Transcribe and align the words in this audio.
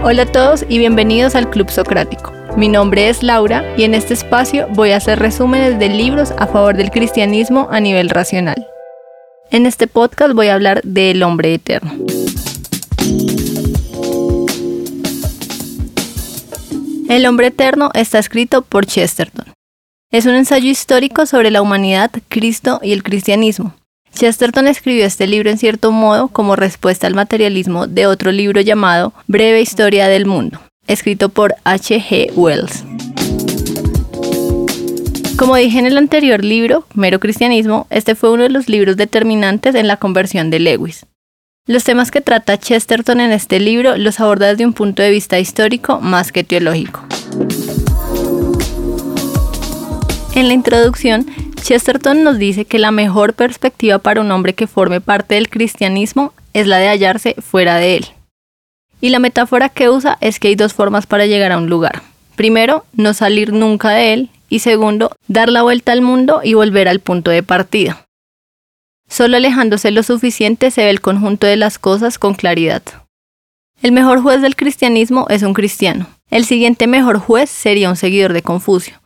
Hola 0.00 0.22
a 0.22 0.26
todos 0.26 0.64
y 0.68 0.78
bienvenidos 0.78 1.34
al 1.34 1.50
Club 1.50 1.70
Socrático. 1.70 2.32
Mi 2.56 2.68
nombre 2.68 3.08
es 3.08 3.24
Laura 3.24 3.64
y 3.76 3.82
en 3.82 3.94
este 3.94 4.14
espacio 4.14 4.68
voy 4.70 4.92
a 4.92 4.96
hacer 4.98 5.18
resúmenes 5.18 5.80
de 5.80 5.88
libros 5.88 6.32
a 6.38 6.46
favor 6.46 6.76
del 6.76 6.92
cristianismo 6.92 7.66
a 7.72 7.80
nivel 7.80 8.08
racional. 8.08 8.64
En 9.50 9.66
este 9.66 9.88
podcast 9.88 10.34
voy 10.34 10.48
a 10.48 10.54
hablar 10.54 10.82
del 10.84 11.22
hombre 11.24 11.52
eterno. 11.52 11.92
El 17.08 17.26
hombre 17.26 17.48
eterno 17.48 17.90
está 17.94 18.20
escrito 18.20 18.62
por 18.62 18.86
Chesterton. 18.86 19.52
Es 20.12 20.26
un 20.26 20.34
ensayo 20.34 20.70
histórico 20.70 21.26
sobre 21.26 21.50
la 21.50 21.60
humanidad, 21.60 22.12
Cristo 22.28 22.78
y 22.82 22.92
el 22.92 23.02
cristianismo. 23.02 23.74
Chesterton 24.14 24.66
escribió 24.66 25.04
este 25.04 25.26
libro 25.26 25.50
en 25.50 25.58
cierto 25.58 25.92
modo 25.92 26.28
como 26.28 26.56
respuesta 26.56 27.06
al 27.06 27.14
materialismo 27.14 27.86
de 27.86 28.06
otro 28.06 28.32
libro 28.32 28.60
llamado 28.60 29.12
Breve 29.26 29.60
Historia 29.60 30.08
del 30.08 30.26
Mundo, 30.26 30.60
escrito 30.86 31.28
por 31.28 31.54
H. 31.64 32.00
G. 32.00 32.32
Wells. 32.34 32.84
Como 35.36 35.54
dije 35.54 35.78
en 35.78 35.86
el 35.86 35.96
anterior 35.96 36.42
libro, 36.42 36.84
Mero 36.94 37.20
Cristianismo, 37.20 37.86
este 37.90 38.16
fue 38.16 38.32
uno 38.32 38.42
de 38.42 38.50
los 38.50 38.68
libros 38.68 38.96
determinantes 38.96 39.76
en 39.76 39.86
la 39.86 39.96
conversión 39.96 40.50
de 40.50 40.58
Lewis. 40.58 41.06
Los 41.68 41.84
temas 41.84 42.10
que 42.10 42.20
trata 42.20 42.58
Chesterton 42.58 43.20
en 43.20 43.30
este 43.30 43.60
libro 43.60 43.96
los 43.96 44.18
aborda 44.20 44.48
desde 44.48 44.64
un 44.66 44.72
punto 44.72 45.02
de 45.02 45.10
vista 45.10 45.38
histórico 45.38 46.00
más 46.00 46.32
que 46.32 46.42
teológico. 46.42 47.04
En 50.34 50.48
la 50.48 50.54
introducción, 50.54 51.26
Chesterton 51.60 52.24
nos 52.24 52.38
dice 52.38 52.64
que 52.64 52.78
la 52.78 52.90
mejor 52.90 53.34
perspectiva 53.34 53.98
para 53.98 54.20
un 54.20 54.30
hombre 54.30 54.54
que 54.54 54.66
forme 54.66 55.00
parte 55.00 55.34
del 55.34 55.48
cristianismo 55.48 56.32
es 56.54 56.66
la 56.66 56.78
de 56.78 56.88
hallarse 56.88 57.34
fuera 57.40 57.76
de 57.76 57.96
él. 57.96 58.06
Y 59.00 59.10
la 59.10 59.18
metáfora 59.18 59.68
que 59.68 59.88
usa 59.88 60.18
es 60.20 60.40
que 60.40 60.48
hay 60.48 60.54
dos 60.54 60.74
formas 60.74 61.06
para 61.06 61.26
llegar 61.26 61.52
a 61.52 61.58
un 61.58 61.68
lugar. 61.68 62.02
Primero, 62.36 62.84
no 62.92 63.14
salir 63.14 63.52
nunca 63.52 63.90
de 63.90 64.12
él 64.12 64.30
y 64.48 64.60
segundo, 64.60 65.10
dar 65.26 65.48
la 65.48 65.62
vuelta 65.62 65.92
al 65.92 66.02
mundo 66.02 66.40
y 66.42 66.54
volver 66.54 66.88
al 66.88 67.00
punto 67.00 67.30
de 67.30 67.42
partida. 67.42 68.06
Solo 69.08 69.36
alejándose 69.36 69.90
lo 69.90 70.02
suficiente 70.02 70.70
se 70.70 70.84
ve 70.84 70.90
el 70.90 71.00
conjunto 71.00 71.46
de 71.46 71.56
las 71.56 71.78
cosas 71.78 72.18
con 72.18 72.34
claridad. 72.34 72.82
El 73.82 73.92
mejor 73.92 74.22
juez 74.22 74.42
del 74.42 74.56
cristianismo 74.56 75.26
es 75.30 75.42
un 75.42 75.54
cristiano. 75.54 76.06
El 76.30 76.44
siguiente 76.44 76.86
mejor 76.86 77.18
juez 77.18 77.48
sería 77.48 77.88
un 77.88 77.96
seguidor 77.96 78.32
de 78.32 78.42
Confucio. 78.42 78.97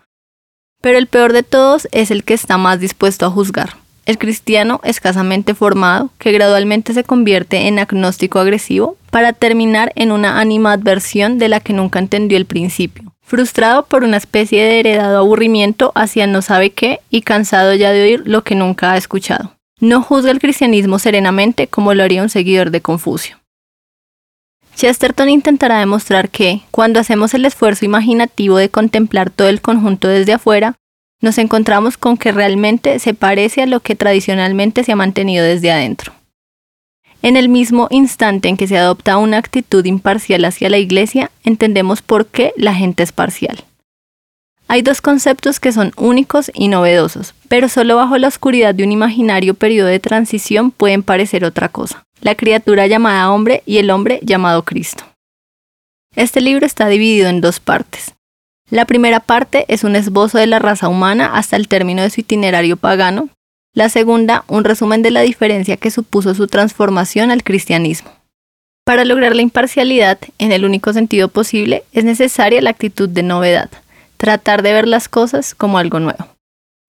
Pero 0.83 0.99
el 0.99 1.07
peor 1.07 1.33
de 1.33 1.43
todos 1.43 1.89
es 1.93 2.11
el 2.11 2.25
que 2.25 2.35
está 2.35 2.59
más 2.59 2.81
dispuesto 2.81 3.25
a 3.25 3.31
juzgar. 3.31 3.77
El 4.05 4.19
cristiano 4.19 4.81
escasamente 4.83 5.55
formado, 5.55 6.11
que 6.19 6.33
gradualmente 6.33 6.93
se 6.93 7.05
convierte 7.05 7.69
en 7.69 7.79
agnóstico 7.79 8.41
agresivo, 8.41 8.97
para 9.11 9.33
terminar 9.33 9.93
en 9.95 10.11
una 10.11 10.41
animadversión 10.41 11.39
de 11.39 11.49
la 11.49 11.61
que 11.61 11.73
nunca 11.73 12.01
entendió 12.01 12.37
el 12.37 12.47
principio. 12.47 13.15
Frustrado 13.21 13.87
por 13.87 14.03
una 14.03 14.17
especie 14.17 14.65
de 14.65 14.81
heredado 14.81 15.19
aburrimiento 15.19 15.93
hacia 15.95 16.27
no 16.27 16.43
sabe 16.43 16.71
qué 16.71 17.01
y 17.11 17.23
cansado 17.23 17.75
ya 17.75 17.93
de 17.93 18.03
oír 18.03 18.23
lo 18.25 18.43
que 18.43 18.57
nunca 18.57 18.93
ha 18.93 18.97
escuchado. 18.97 19.55
No 19.79 20.03
juzga 20.03 20.33
el 20.33 20.41
cristianismo 20.41 20.99
serenamente 20.99 21.69
como 21.69 21.95
lo 21.95 22.03
haría 22.03 22.23
un 22.23 22.29
seguidor 22.29 22.71
de 22.73 22.81
Confucio. 22.81 23.42
Chesterton 24.83 25.29
intentará 25.29 25.79
demostrar 25.79 26.29
que, 26.29 26.63
cuando 26.73 26.99
hacemos 26.99 27.35
el 27.35 27.45
esfuerzo 27.45 27.85
imaginativo 27.85 28.57
de 28.57 28.69
contemplar 28.69 29.31
todo 29.31 29.49
el 29.49 29.61
conjunto 29.61 30.09
desde 30.09 30.33
afuera, 30.33 30.75
nos 31.21 31.39
encontramos 31.39 31.97
con 31.97 32.17
que 32.17 32.33
realmente 32.33 32.99
se 32.99 33.15
parece 33.15 33.63
a 33.63 33.67
lo 33.67 33.79
que 33.79 33.95
tradicionalmente 33.95 34.83
se 34.83 34.91
ha 34.91 34.97
mantenido 34.97 35.45
desde 35.45 35.71
adentro. 35.71 36.13
En 37.23 37.37
el 37.37 37.49
mismo 37.49 37.87
instante 37.91 38.49
en 38.49 38.57
que 38.57 38.67
se 38.67 38.77
adopta 38.77 39.19
una 39.19 39.39
actitud 39.39 39.85
imparcial 39.85 40.45
hacia 40.45 40.69
la 40.69 40.79
Iglesia, 40.79 41.31
entendemos 41.45 42.03
por 42.03 42.27
qué 42.27 42.53
la 42.57 42.75
gente 42.75 43.05
es 43.05 43.13
parcial. 43.13 43.63
Hay 44.67 44.83
dos 44.83 45.01
conceptos 45.01 45.61
que 45.61 45.71
son 45.71 45.92
únicos 45.97 46.51
y 46.55 46.67
novedosos, 46.67 47.35
pero 47.47 47.69
solo 47.69 47.95
bajo 47.95 48.19
la 48.19 48.27
oscuridad 48.27 48.75
de 48.75 48.83
un 48.83 48.91
imaginario 48.91 49.55
periodo 49.55 49.87
de 49.87 50.01
transición 50.01 50.73
pueden 50.73 51.05
parecer 51.05 51.45
otra 51.45 51.69
cosa 51.69 52.03
la 52.23 52.37
criatura 52.37 52.87
llamada 52.87 53.31
hombre 53.31 53.63
y 53.67 53.79
el 53.79 53.91
hombre 53.91 54.21
llamado 54.23 54.65
Cristo. 54.65 55.05
Este 56.15 56.41
libro 56.41 56.65
está 56.65 56.89
dividido 56.89 57.29
en 57.29 57.41
dos 57.41 57.61
partes. 57.61 58.15
La 58.71 58.87
primera 58.87 59.21
parte 59.21 59.67
es 59.69 59.85
un 59.85 59.97
esbozo 59.97 60.39
de 60.39 60.47
la 60.47 60.59
raza 60.59 60.89
humana 60.89 61.33
hasta 61.35 61.57
el 61.57 61.69
término 61.69 62.03
de 62.03 62.11
su 62.11 62.21
itinerario 62.21 62.77
pagano. 62.77 63.29
La 63.75 63.89
segunda, 63.89 64.45
un 64.49 64.65
resumen 64.65 65.03
de 65.03 65.11
la 65.11 65.21
diferencia 65.23 65.77
que 65.77 65.91
supuso 65.91 66.35
su 66.35 66.47
transformación 66.47 67.31
al 67.31 67.43
cristianismo. 67.43 68.11
Para 68.85 69.05
lograr 69.05 69.35
la 69.35 69.43
imparcialidad, 69.43 70.19
en 70.39 70.53
el 70.53 70.65
único 70.65 70.93
sentido 70.93 71.29
posible, 71.29 71.85
es 71.93 72.05
necesaria 72.05 72.63
la 72.63 72.71
actitud 72.71 73.09
de 73.09 73.23
novedad, 73.23 73.71
tratar 74.17 74.63
de 74.63 74.73
ver 74.73 74.89
las 74.89 75.09
cosas 75.09 75.55
como 75.55 75.79
algo 75.79 76.01
nuevo. 76.01 76.27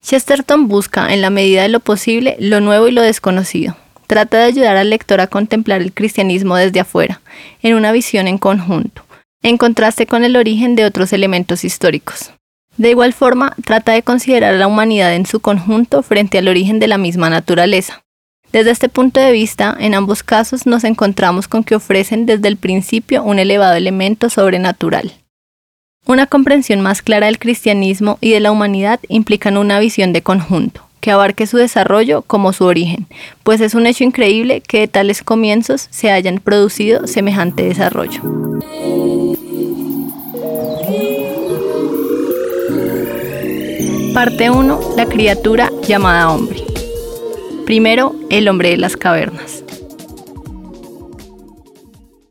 Chesterton 0.02 0.68
busca, 0.68 1.12
en 1.12 1.22
la 1.22 1.30
medida 1.30 1.62
de 1.62 1.68
lo 1.68 1.80
posible, 1.80 2.36
lo 2.38 2.60
nuevo 2.60 2.88
y 2.88 2.92
lo 2.92 3.00
desconocido, 3.00 3.76
Trata 4.06 4.38
de 4.38 4.44
ayudar 4.44 4.76
al 4.76 4.90
lector 4.90 5.20
a 5.20 5.26
contemplar 5.26 5.80
el 5.80 5.92
cristianismo 5.92 6.56
desde 6.56 6.80
afuera, 6.80 7.20
en 7.62 7.74
una 7.74 7.92
visión 7.92 8.28
en 8.28 8.38
conjunto, 8.38 9.04
en 9.42 9.56
contraste 9.56 10.06
con 10.06 10.24
el 10.24 10.36
origen 10.36 10.76
de 10.76 10.84
otros 10.84 11.12
elementos 11.12 11.64
históricos. 11.64 12.32
De 12.76 12.90
igual 12.90 13.12
forma, 13.12 13.54
trata 13.64 13.92
de 13.92 14.02
considerar 14.02 14.54
a 14.54 14.58
la 14.58 14.66
humanidad 14.66 15.14
en 15.14 15.26
su 15.26 15.40
conjunto 15.40 16.02
frente 16.02 16.38
al 16.38 16.48
origen 16.48 16.80
de 16.80 16.88
la 16.88 16.98
misma 16.98 17.30
naturaleza. 17.30 18.02
Desde 18.52 18.70
este 18.70 18.88
punto 18.88 19.20
de 19.20 19.32
vista, 19.32 19.76
en 19.78 19.94
ambos 19.94 20.22
casos 20.22 20.66
nos 20.66 20.84
encontramos 20.84 21.48
con 21.48 21.64
que 21.64 21.74
ofrecen 21.74 22.26
desde 22.26 22.48
el 22.48 22.56
principio 22.56 23.22
un 23.22 23.38
elevado 23.38 23.74
elemento 23.74 24.28
sobrenatural. 24.28 25.12
Una 26.06 26.26
comprensión 26.26 26.80
más 26.80 27.00
clara 27.00 27.26
del 27.26 27.38
cristianismo 27.38 28.18
y 28.20 28.32
de 28.32 28.40
la 28.40 28.52
humanidad 28.52 29.00
implican 29.08 29.56
una 29.56 29.78
visión 29.78 30.12
de 30.12 30.22
conjunto, 30.22 30.86
que 31.04 31.10
abarque 31.10 31.46
su 31.46 31.58
desarrollo 31.58 32.22
como 32.22 32.54
su 32.54 32.64
origen, 32.64 33.06
pues 33.42 33.60
es 33.60 33.74
un 33.74 33.86
hecho 33.86 34.04
increíble 34.04 34.62
que 34.62 34.80
de 34.80 34.88
tales 34.88 35.22
comienzos 35.22 35.86
se 35.90 36.10
hayan 36.10 36.38
producido 36.38 37.06
semejante 37.06 37.62
desarrollo. 37.62 38.22
Parte 44.14 44.48
1. 44.48 44.80
La 44.96 45.04
criatura 45.04 45.70
llamada 45.86 46.30
hombre. 46.30 46.64
Primero, 47.66 48.14
el 48.30 48.48
hombre 48.48 48.70
de 48.70 48.78
las 48.78 48.96
cavernas. 48.96 49.62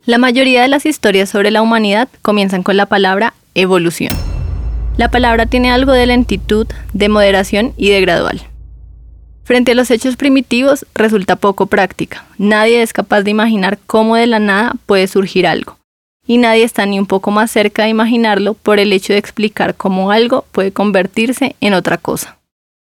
La 0.08 0.18
mayoría 0.18 0.64
de 0.64 0.68
las 0.68 0.88
historias 0.88 1.30
sobre 1.30 1.52
la 1.52 1.62
humanidad 1.62 2.10
comienzan 2.24 2.64
con 2.64 2.76
la 2.76 2.88
palabra 2.88 3.36
evolución. 3.54 4.14
La 4.98 5.12
palabra 5.12 5.46
tiene 5.46 5.72
algo 5.72 5.92
de 5.92 6.08
lentitud, 6.08 6.66
de 6.94 7.10
moderación 7.10 7.74
y 7.78 7.92
de 7.92 8.02
gradual. 8.02 8.42
Frente 9.44 9.74
a 9.74 9.76
los 9.76 9.92
hechos 9.92 10.16
primitivos 10.16 10.86
resulta 10.96 11.36
poco 11.36 11.66
práctica. 11.66 12.26
Nadie 12.38 12.82
es 12.82 12.94
capaz 12.94 13.24
de 13.24 13.32
imaginar 13.32 13.78
cómo 13.86 14.16
de 14.16 14.26
la 14.26 14.40
nada 14.40 14.74
puede 14.86 15.08
surgir 15.08 15.46
algo. 15.46 15.78
Y 16.26 16.38
nadie 16.38 16.64
está 16.64 16.86
ni 16.86 16.98
un 16.98 17.06
poco 17.06 17.32
más 17.32 17.52
cerca 17.52 17.84
de 17.84 17.90
imaginarlo 17.90 18.54
por 18.54 18.80
el 18.80 18.94
hecho 18.94 19.12
de 19.12 19.20
explicar 19.20 19.76
cómo 19.76 20.12
algo 20.12 20.46
puede 20.54 20.72
convertirse 20.72 21.58
en 21.60 21.74
otra 21.74 21.98
cosa. 21.98 22.38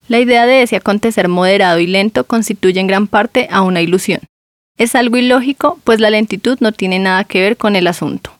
La 0.07 0.19
idea 0.19 0.45
de 0.45 0.61
ese 0.61 0.77
acontecer 0.77 1.27
moderado 1.27 1.79
y 1.79 1.87
lento 1.87 2.23
constituye 2.23 2.79
en 2.79 2.87
gran 2.87 3.07
parte 3.07 3.49
a 3.51 3.61
una 3.61 3.81
ilusión. 3.81 4.21
Es 4.77 4.95
algo 4.95 5.17
ilógico, 5.17 5.79
pues 5.83 5.99
la 5.99 6.09
lentitud 6.09 6.57
no 6.61 6.71
tiene 6.71 6.99
nada 6.99 7.25
que 7.25 7.41
ver 7.41 7.57
con 7.57 7.75
el 7.75 7.87
asunto. 7.87 8.31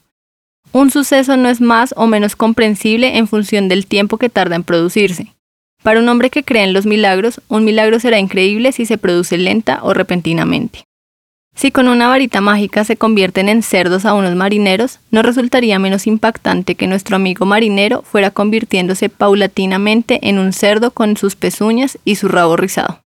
Un 0.72 0.90
suceso 0.90 1.36
no 1.36 1.50
es 1.50 1.60
más 1.60 1.92
o 1.96 2.06
menos 2.06 2.34
comprensible 2.34 3.18
en 3.18 3.28
función 3.28 3.68
del 3.68 3.86
tiempo 3.86 4.16
que 4.16 4.28
tarda 4.30 4.56
en 4.56 4.64
producirse. 4.64 5.35
Para 5.86 6.00
un 6.00 6.08
hombre 6.08 6.30
que 6.30 6.42
cree 6.42 6.64
en 6.64 6.72
los 6.72 6.84
milagros, 6.84 7.40
un 7.46 7.64
milagro 7.64 8.00
será 8.00 8.18
increíble 8.18 8.72
si 8.72 8.86
se 8.86 8.98
produce 8.98 9.38
lenta 9.38 9.78
o 9.84 9.94
repentinamente. 9.94 10.82
Si 11.54 11.70
con 11.70 11.86
una 11.86 12.08
varita 12.08 12.40
mágica 12.40 12.82
se 12.82 12.96
convierten 12.96 13.48
en 13.48 13.62
cerdos 13.62 14.04
a 14.04 14.14
unos 14.14 14.34
marineros, 14.34 14.98
no 15.12 15.22
resultaría 15.22 15.78
menos 15.78 16.08
impactante 16.08 16.74
que 16.74 16.88
nuestro 16.88 17.14
amigo 17.14 17.46
marinero 17.46 18.02
fuera 18.02 18.32
convirtiéndose 18.32 19.08
paulatinamente 19.08 20.18
en 20.28 20.40
un 20.40 20.52
cerdo 20.52 20.90
con 20.90 21.16
sus 21.16 21.36
pezuñas 21.36 22.00
y 22.04 22.16
su 22.16 22.26
rabo 22.26 22.56
rizado. 22.56 22.98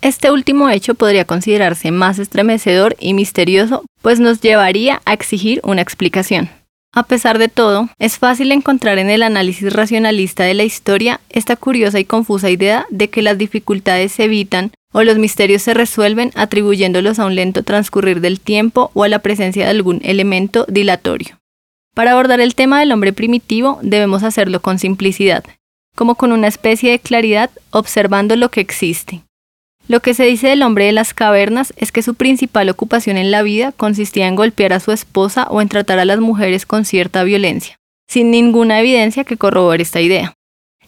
Este 0.00 0.30
último 0.30 0.70
hecho 0.70 0.94
podría 0.94 1.24
considerarse 1.24 1.90
más 1.90 2.20
estremecedor 2.20 2.94
y 3.00 3.12
misterioso, 3.14 3.84
pues 4.02 4.20
nos 4.20 4.40
llevaría 4.40 5.02
a 5.04 5.14
exigir 5.14 5.60
una 5.64 5.82
explicación. 5.82 6.48
A 6.96 7.02
pesar 7.02 7.38
de 7.38 7.48
todo, 7.48 7.88
es 7.98 8.18
fácil 8.18 8.52
encontrar 8.52 8.98
en 8.98 9.10
el 9.10 9.24
análisis 9.24 9.72
racionalista 9.72 10.44
de 10.44 10.54
la 10.54 10.62
historia 10.62 11.20
esta 11.28 11.56
curiosa 11.56 11.98
y 11.98 12.04
confusa 12.04 12.50
idea 12.50 12.86
de 12.88 13.10
que 13.10 13.20
las 13.20 13.36
dificultades 13.36 14.12
se 14.12 14.24
evitan 14.24 14.70
o 14.92 15.02
los 15.02 15.18
misterios 15.18 15.62
se 15.62 15.74
resuelven 15.74 16.30
atribuyéndolos 16.36 17.18
a 17.18 17.26
un 17.26 17.34
lento 17.34 17.64
transcurrir 17.64 18.20
del 18.20 18.38
tiempo 18.38 18.92
o 18.94 19.02
a 19.02 19.08
la 19.08 19.18
presencia 19.18 19.64
de 19.64 19.70
algún 19.70 20.00
elemento 20.04 20.66
dilatorio. 20.68 21.36
Para 21.94 22.12
abordar 22.12 22.40
el 22.40 22.54
tema 22.54 22.78
del 22.78 22.92
hombre 22.92 23.12
primitivo 23.12 23.80
debemos 23.82 24.22
hacerlo 24.22 24.62
con 24.62 24.78
simplicidad, 24.78 25.42
como 25.96 26.14
con 26.14 26.30
una 26.30 26.46
especie 26.46 26.92
de 26.92 27.00
claridad 27.00 27.50
observando 27.72 28.36
lo 28.36 28.50
que 28.50 28.60
existe. 28.60 29.24
Lo 29.86 30.00
que 30.00 30.14
se 30.14 30.24
dice 30.24 30.48
del 30.48 30.62
hombre 30.62 30.86
de 30.86 30.92
las 30.92 31.12
cavernas 31.12 31.74
es 31.76 31.92
que 31.92 32.02
su 32.02 32.14
principal 32.14 32.70
ocupación 32.70 33.18
en 33.18 33.30
la 33.30 33.42
vida 33.42 33.72
consistía 33.72 34.26
en 34.26 34.34
golpear 34.34 34.72
a 34.72 34.80
su 34.80 34.92
esposa 34.92 35.46
o 35.50 35.60
en 35.60 35.68
tratar 35.68 35.98
a 35.98 36.06
las 36.06 36.20
mujeres 36.20 36.64
con 36.64 36.86
cierta 36.86 37.22
violencia, 37.22 37.76
sin 38.08 38.30
ninguna 38.30 38.80
evidencia 38.80 39.24
que 39.24 39.36
corrobore 39.36 39.82
esta 39.82 40.00
idea. 40.00 40.34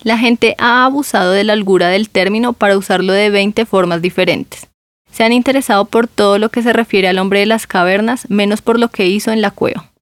La 0.02 0.16
gente 0.16 0.54
ha 0.58 0.84
abusado 0.84 1.32
de 1.32 1.44
la 1.44 1.52
holgura 1.52 1.88
del 1.88 2.08
término 2.08 2.54
para 2.54 2.76
usarlo 2.78 3.12
de 3.12 3.28
20 3.28 3.66
formas 3.66 4.00
diferentes. 4.00 4.68
Se 5.10 5.24
han 5.24 5.32
interesado 5.32 5.84
por 5.84 6.08
todo 6.08 6.38
lo 6.38 6.50
que 6.50 6.62
se 6.62 6.72
refiere 6.72 7.08
al 7.08 7.18
hombre 7.18 7.40
de 7.40 7.46
las 7.46 7.66
cavernas, 7.66 8.28
menos 8.30 8.62
por 8.62 8.78
lo 8.78 8.88
que 8.88 9.06
hizo 9.06 9.30
en 9.30 9.40
la 9.40 9.50
cueva. 9.50 9.92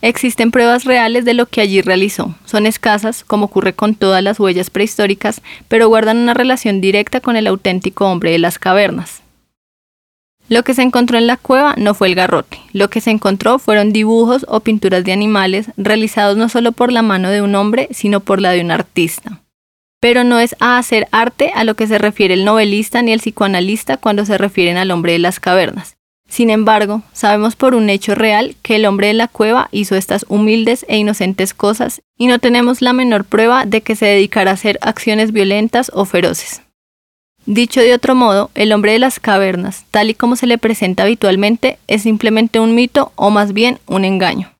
Existen 0.00 0.52
pruebas 0.52 0.84
reales 0.84 1.24
de 1.24 1.34
lo 1.34 1.46
que 1.46 1.60
allí 1.60 1.80
realizó. 1.80 2.36
Son 2.44 2.66
escasas, 2.66 3.24
como 3.24 3.46
ocurre 3.46 3.72
con 3.72 3.96
todas 3.96 4.22
las 4.22 4.38
huellas 4.38 4.70
prehistóricas, 4.70 5.42
pero 5.66 5.88
guardan 5.88 6.18
una 6.18 6.34
relación 6.34 6.80
directa 6.80 7.20
con 7.20 7.34
el 7.36 7.48
auténtico 7.48 8.06
hombre 8.06 8.30
de 8.30 8.38
las 8.38 8.60
cavernas. 8.60 9.22
Lo 10.48 10.62
que 10.62 10.72
se 10.72 10.82
encontró 10.82 11.18
en 11.18 11.26
la 11.26 11.36
cueva 11.36 11.74
no 11.76 11.92
fue 11.94 12.08
el 12.08 12.14
garrote, 12.14 12.58
lo 12.72 12.88
que 12.88 13.02
se 13.02 13.10
encontró 13.10 13.58
fueron 13.58 13.92
dibujos 13.92 14.46
o 14.48 14.60
pinturas 14.60 15.04
de 15.04 15.12
animales 15.12 15.70
realizados 15.76 16.38
no 16.38 16.48
solo 16.48 16.72
por 16.72 16.90
la 16.90 17.02
mano 17.02 17.28
de 17.28 17.42
un 17.42 17.54
hombre, 17.54 17.88
sino 17.90 18.20
por 18.20 18.40
la 18.40 18.52
de 18.52 18.62
un 18.62 18.70
artista. 18.70 19.42
Pero 20.00 20.24
no 20.24 20.38
es 20.38 20.56
a 20.60 20.78
hacer 20.78 21.08
arte 21.10 21.52
a 21.54 21.64
lo 21.64 21.74
que 21.74 21.88
se 21.88 21.98
refiere 21.98 22.32
el 22.32 22.46
novelista 22.46 23.02
ni 23.02 23.12
el 23.12 23.20
psicoanalista 23.20 23.96
cuando 23.98 24.24
se 24.24 24.38
refieren 24.38 24.78
al 24.78 24.90
hombre 24.92 25.12
de 25.12 25.18
las 25.18 25.40
cavernas. 25.40 25.97
Sin 26.28 26.50
embargo, 26.50 27.02
sabemos 27.12 27.56
por 27.56 27.74
un 27.74 27.88
hecho 27.88 28.14
real 28.14 28.54
que 28.62 28.76
el 28.76 28.84
hombre 28.84 29.08
de 29.08 29.14
la 29.14 29.28
cueva 29.28 29.68
hizo 29.72 29.96
estas 29.96 30.26
humildes 30.28 30.84
e 30.88 30.98
inocentes 30.98 31.54
cosas 31.54 32.02
y 32.18 32.26
no 32.26 32.38
tenemos 32.38 32.82
la 32.82 32.92
menor 32.92 33.24
prueba 33.24 33.64
de 33.64 33.80
que 33.80 33.96
se 33.96 34.06
dedicara 34.06 34.50
a 34.50 34.54
hacer 34.54 34.78
acciones 34.82 35.32
violentas 35.32 35.90
o 35.94 36.04
feroces. 36.04 36.62
Dicho 37.46 37.80
de 37.80 37.94
otro 37.94 38.14
modo, 38.14 38.50
el 38.54 38.74
hombre 38.74 38.92
de 38.92 38.98
las 38.98 39.20
cavernas, 39.20 39.86
tal 39.90 40.10
y 40.10 40.14
como 40.14 40.36
se 40.36 40.46
le 40.46 40.58
presenta 40.58 41.04
habitualmente, 41.04 41.78
es 41.86 42.02
simplemente 42.02 42.60
un 42.60 42.74
mito 42.74 43.10
o 43.16 43.30
más 43.30 43.54
bien 43.54 43.78
un 43.86 44.04
engaño. 44.04 44.52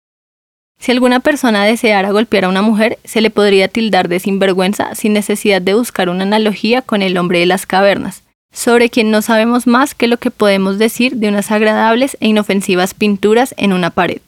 Si 0.79 0.93
alguna 0.93 1.21
persona 1.21 1.65
deseara 1.65 2.13
golpear 2.13 2.45
a 2.45 2.49
una 2.49 2.63
mujer, 2.63 2.99
se 3.05 3.21
le 3.21 3.31
podría 3.31 3.69
tildar 3.69 4.09
de 4.09 4.21
sinvergüenza 4.21 4.95
sin 4.95 5.13
necesidad 5.13 5.61
de 5.61 5.75
buscar 5.75 6.09
una 6.09 6.23
analogía 6.23 6.81
con 6.81 7.03
el 7.03 7.19
hombre 7.19 7.41
de 7.41 7.47
las 7.47 7.67
cavernas, 7.67 8.23
sobre 8.53 8.89
quien 8.89 9.11
no 9.11 9.23
sabemos 9.23 9.67
más 9.67 9.95
que 9.95 10.09
lo 10.09 10.17
que 10.17 10.31
podemos 10.31 10.79
decir 10.79 11.17
de 11.17 11.29
unas 11.29 11.51
agradables 11.51 12.17
e 12.21 12.29
inofensivas 12.29 12.95
pinturas 12.95 13.55
en 13.57 13.73
una 13.73 13.91
pared. 13.91 14.21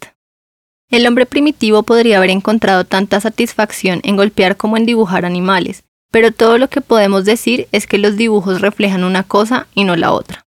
El 0.90 1.06
hombre 1.06 1.26
primitivo 1.26 1.82
podría 1.84 2.18
haber 2.18 2.30
encontrado 2.30 2.84
tanta 2.84 3.20
satisfacción 3.20 4.00
en 4.02 4.16
golpear 4.16 4.56
como 4.56 4.76
en 4.76 4.86
dibujar 4.86 5.24
animales, 5.24 5.84
pero 6.10 6.32
todo 6.32 6.58
lo 6.58 6.68
que 6.68 6.80
podemos 6.80 7.24
decir 7.24 7.68
es 7.70 7.86
que 7.86 7.98
los 7.98 8.16
dibujos 8.16 8.60
reflejan 8.60 9.04
una 9.04 9.22
cosa 9.22 9.68
y 9.74 9.84
no 9.84 9.96
la 9.96 10.12
otra. 10.12 10.42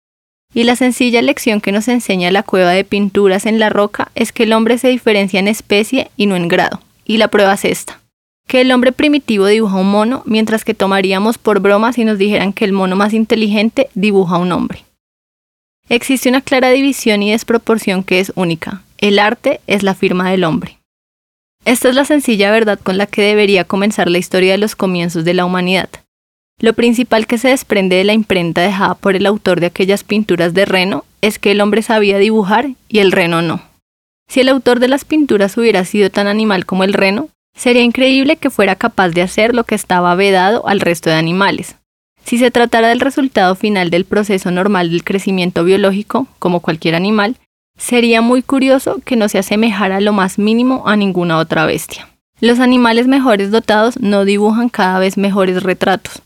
Y 0.54 0.64
la 0.64 0.76
sencilla 0.76 1.22
lección 1.22 1.62
que 1.62 1.72
nos 1.72 1.88
enseña 1.88 2.32
la 2.32 2.44
cueva 2.44 2.72
de 2.72 2.84
pinturas 2.84 3.46
en 3.46 3.60
la 3.60 3.70
roca 3.70 4.12
es 4.16 4.34
que 4.34 4.44
el 4.44 4.54
hombre 4.54 4.78
se 4.78 4.90
diferencia 4.90 5.40
en 5.40 5.48
especie 5.48 6.12
y 6.18 6.26
no 6.26 6.36
en 6.36 6.48
grado. 6.48 6.82
Y 7.06 7.18
la 7.18 7.30
prueba 7.30 7.54
es 7.54 7.66
esta 7.66 8.01
que 8.48 8.62
el 8.62 8.72
hombre 8.72 8.92
primitivo 8.92 9.46
dibuja 9.48 9.78
un 9.78 9.92
mono, 9.92 10.24
mientras 10.26 10.66
que 10.66 10.74
tomaríamos 10.74 11.38
por 11.38 11.60
broma 11.60 11.94
si 11.94 12.06
nos 12.06 12.18
dijeran 12.18 12.54
que 12.54 12.66
el 12.66 12.74
mono 12.74 12.96
más 12.96 13.14
inteligente 13.14 13.90
dibuja 13.94 14.38
un 14.38 14.52
hombre. 14.52 14.84
Existe 15.90 16.30
una 16.30 16.42
clara 16.42 16.70
división 16.70 17.24
y 17.24 17.32
desproporción 17.32 18.04
que 18.04 18.20
es 18.20 18.32
única. 18.36 18.84
El 18.98 19.20
arte 19.20 19.62
es 19.68 19.84
la 19.84 19.96
firma 19.96 20.30
del 20.30 20.44
hombre. 20.44 20.80
Esta 21.66 21.90
es 21.90 21.96
la 21.96 22.06
sencilla 22.06 22.52
verdad 22.52 22.80
con 22.82 22.98
la 22.98 23.08
que 23.08 23.22
debería 23.22 23.66
comenzar 23.66 24.10
la 24.10 24.18
historia 24.18 24.54
de 24.54 24.58
los 24.58 24.76
comienzos 24.76 25.26
de 25.26 25.34
la 25.34 25.46
humanidad. 25.46 25.90
Lo 26.60 26.74
principal 26.74 27.28
que 27.28 27.38
se 27.38 27.50
desprende 27.50 27.96
de 27.96 28.04
la 28.04 28.14
imprenta 28.14 28.62
dejada 28.62 28.96
por 28.96 29.16
el 29.16 29.26
autor 29.26 29.60
de 29.60 29.68
aquellas 29.68 30.04
pinturas 30.04 30.54
de 30.54 30.66
Reno 30.66 31.06
es 31.22 31.40
que 31.40 31.52
el 31.52 31.62
hombre 31.62 31.82
sabía 31.82 32.18
dibujar 32.20 32.70
y 32.88 33.00
el 33.00 33.12
reno 33.12 33.42
no. 33.42 33.62
Si 34.28 34.40
el 34.40 34.50
autor 34.50 34.80
de 34.80 34.88
las 34.88 35.04
pinturas 35.04 35.58
hubiera 35.58 35.84
sido 35.86 36.10
tan 36.10 36.28
animal 36.28 36.66
como 36.66 36.84
el 36.84 36.94
reno, 36.94 37.30
Sería 37.56 37.84
increíble 37.84 38.38
que 38.38 38.50
fuera 38.50 38.76
capaz 38.76 39.10
de 39.10 39.22
hacer 39.22 39.54
lo 39.54 39.64
que 39.64 39.76
estaba 39.76 40.16
vedado 40.16 40.68
al 40.68 40.80
resto 40.80 41.10
de 41.10 41.16
animales. 41.16 41.76
Si 42.24 42.38
se 42.38 42.52
tratara 42.52 42.90
del 42.90 43.00
resultado 43.00 43.56
final 43.56 43.90
del 43.90 44.06
proceso 44.06 44.52
normal 44.52 44.92
del 44.92 45.04
crecimiento 45.04 45.64
biológico, 45.64 46.28
como 46.40 46.62
cualquier 46.62 46.96
animal, 46.96 47.36
sería 47.78 48.22
muy 48.22 48.42
curioso 48.42 49.02
que 49.04 49.16
no 49.16 49.28
se 49.28 49.40
asemejara 49.40 50.00
lo 50.00 50.14
más 50.14 50.38
mínimo 50.38 50.88
a 50.88 50.96
ninguna 50.96 51.38
otra 51.38 51.66
bestia. 51.66 52.08
Los 52.40 52.60
animales 52.60 53.08
mejores 53.08 53.52
dotados 53.52 54.00
no 54.00 54.26
dibujan 54.26 54.70
cada 54.70 55.00
vez 55.00 55.18
mejores 55.18 55.62
retratos. 55.62 56.22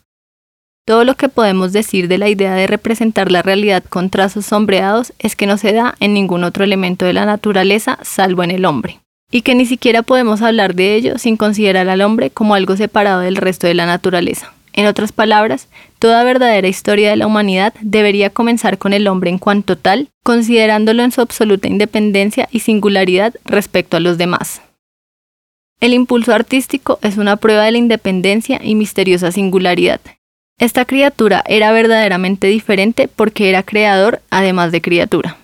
Todo 0.86 1.04
lo 1.04 1.16
que 1.16 1.30
podemos 1.30 1.74
decir 1.74 2.08
de 2.08 2.20
la 2.20 2.30
idea 2.30 2.54
de 2.54 2.68
representar 2.68 3.32
la 3.32 3.42
realidad 3.42 3.84
con 3.84 4.10
trazos 4.10 4.46
sombreados 4.46 5.14
es 5.18 5.36
que 5.36 5.48
no 5.48 5.58
se 5.58 5.74
da 5.74 5.96
en 6.00 6.14
ningún 6.14 6.44
otro 6.44 6.64
elemento 6.64 7.06
de 7.06 7.14
la 7.14 7.26
naturaleza 7.26 7.98
salvo 8.04 8.44
en 8.44 8.52
el 8.52 8.66
hombre 8.66 9.00
y 9.36 9.42
que 9.42 9.54
ni 9.54 9.66
siquiera 9.66 10.02
podemos 10.02 10.42
hablar 10.42 10.76
de 10.76 10.96
ello 10.96 11.18
sin 11.18 11.36
considerar 11.36 11.90
al 11.90 12.00
hombre 12.00 12.30
como 12.30 12.56
algo 12.56 12.78
separado 12.78 13.20
del 13.20 13.36
resto 13.36 13.68
de 13.68 13.74
la 13.74 13.86
naturaleza. 13.86 14.54
En 14.72 14.86
otras 14.86 15.12
palabras, 15.12 15.68
toda 16.00 16.24
verdadera 16.24 16.70
historia 16.70 17.10
de 17.10 17.18
la 17.18 17.28
humanidad 17.28 17.74
debería 17.82 18.30
comenzar 18.30 18.78
con 18.78 18.94
el 18.94 19.10
hombre 19.10 19.30
en 19.30 19.38
cuanto 19.38 19.78
tal, 19.78 20.08
considerándolo 20.24 21.04
en 21.04 21.12
su 21.12 21.20
absoluta 21.20 21.68
independencia 21.68 22.48
y 22.50 22.62
singularidad 22.62 23.34
respecto 23.44 23.98
a 23.98 24.00
los 24.00 24.18
demás. 24.18 24.62
El 25.82 25.94
impulso 25.94 26.34
artístico 26.34 26.98
es 27.02 27.18
una 27.18 27.36
prueba 27.36 27.66
de 27.66 27.74
la 27.74 27.78
independencia 27.78 28.62
y 28.64 28.76
misteriosa 28.76 29.34
singularidad. 29.34 30.00
Esta 30.60 30.86
criatura 30.86 31.44
era 31.46 31.74
verdaderamente 31.74 32.48
diferente 32.48 33.10
porque 33.10 33.50
era 33.50 33.64
creador 33.64 34.22
además 34.30 34.72
de 34.72 34.80
criatura. 34.80 35.36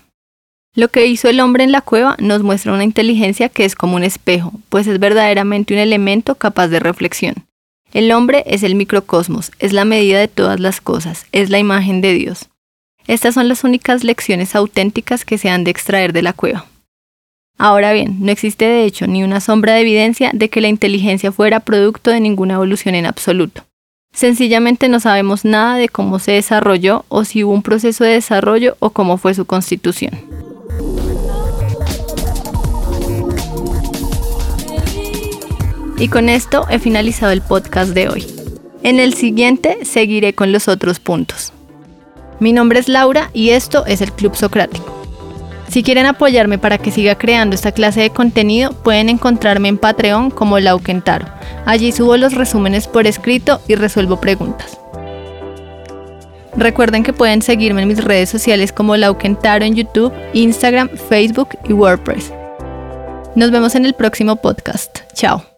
Lo 0.74 0.88
que 0.88 1.06
hizo 1.06 1.28
el 1.28 1.42
hombre 1.42 1.66
en 1.66 1.74
la 1.74 1.82
cueva 1.82 2.16
nos 2.18 2.44
muestra 2.44 2.72
una 2.72 2.86
inteligencia 2.86 3.50
que 3.50 3.66
es 3.66 3.76
como 3.76 3.98
un 3.98 4.04
espejo, 4.04 4.54
pues 4.70 4.88
es 4.88 5.00
verdaderamente 5.00 5.74
un 5.74 5.80
elemento 5.82 6.36
capaz 6.36 6.70
de 6.70 6.80
reflexión. 6.80 7.36
El 7.92 8.10
hombre 8.14 8.46
es 8.48 8.64
el 8.64 8.76
microcosmos, 8.76 9.52
es 9.60 9.74
la 9.74 9.84
medida 9.84 10.18
de 10.18 10.30
todas 10.30 10.62
las 10.62 10.80
cosas, 10.80 11.26
es 11.34 11.50
la 11.50 11.60
imagen 11.60 12.00
de 12.00 12.14
Dios. 12.14 12.48
Estas 13.06 13.34
son 13.34 13.50
las 13.50 13.66
únicas 13.66 14.06
lecciones 14.06 14.56
auténticas 14.56 15.26
que 15.26 15.38
se 15.38 15.50
han 15.50 15.66
de 15.66 15.72
extraer 15.72 16.14
de 16.14 16.22
la 16.22 16.32
cueva. 16.32 16.66
Ahora 17.58 17.92
bien, 17.92 18.16
no 18.22 18.32
existe 18.32 18.64
de 18.64 18.86
hecho 18.86 19.08
ni 19.08 19.26
una 19.26 19.42
sombra 19.42 19.74
de 19.74 19.82
evidencia 19.82 20.32
de 20.34 20.50
que 20.50 20.62
la 20.62 20.70
inteligencia 20.70 21.34
fuera 21.34 21.60
producto 21.60 22.12
de 22.12 22.22
ninguna 22.22 22.54
evolución 22.54 22.96
en 22.96 23.08
absoluto. 23.08 23.66
Sencillamente 24.14 24.88
no 24.88 25.02
sabemos 25.02 25.44
nada 25.44 25.76
de 25.76 25.90
cómo 25.90 26.20
se 26.20 26.32
desarrolló 26.32 27.04
o 27.10 27.26
si 27.26 27.44
hubo 27.44 27.52
un 27.52 27.62
proceso 27.62 28.06
de 28.06 28.12
desarrollo 28.12 28.78
o 28.80 28.92
cómo 28.92 29.18
fue 29.18 29.34
su 29.34 29.46
constitución. 29.46 30.12
Y 36.02 36.08
con 36.08 36.30
esto 36.30 36.66
he 36.68 36.80
finalizado 36.80 37.32
el 37.32 37.44
podcast 37.44 37.92
de 37.92 38.10
hoy. 38.10 38.26
En 38.82 39.00
el 39.00 39.14
siguiente 39.14 39.86
seguiré 39.86 40.34
con 40.34 40.52
los 40.52 40.68
otros 40.68 41.00
puntos. 41.00 41.54
Mi 42.40 42.54
nombre 42.54 42.80
es 42.80 42.90
Laura 42.90 43.30
y 43.36 43.52
esto 43.52 43.86
es 43.86 44.02
el 44.02 44.12
Club 44.12 44.36
Socrático. 44.36 45.00
Si 45.70 45.84
quieren 45.84 46.08
apoyarme 46.08 46.58
para 46.58 46.80
que 46.80 46.90
siga 46.90 47.20
creando 47.20 47.54
esta 47.54 47.72
clase 47.72 48.02
de 48.02 48.10
contenido, 48.10 48.72
pueden 48.72 49.10
encontrarme 49.10 49.68
en 49.68 49.78
Patreon 49.78 50.32
como 50.32 50.58
Lauquentaro. 50.58 51.28
Allí 51.68 51.92
subo 51.92 52.18
los 52.18 52.34
resúmenes 52.34 52.88
por 52.88 53.06
escrito 53.06 53.62
y 53.68 53.76
resuelvo 53.76 54.20
preguntas. 54.20 54.80
Recuerden 56.58 57.04
que 57.04 57.14
pueden 57.14 57.44
seguirme 57.44 57.84
en 57.84 57.88
mis 57.90 58.04
redes 58.04 58.28
sociales 58.32 58.74
como 58.74 58.98
Lauquentaro 58.98 59.64
en 59.64 59.76
YouTube, 59.76 60.12
Instagram, 60.34 60.90
Facebook 60.90 61.50
y 61.70 61.74
WordPress. 61.74 62.34
Nos 63.36 63.52
vemos 63.52 63.76
en 63.76 63.86
el 63.86 63.94
próximo 63.94 64.38
podcast. 64.38 65.02
Chao. 65.14 65.51